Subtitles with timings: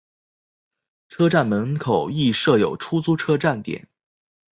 [1.09, 3.87] 车站门口亦设有出租车站点。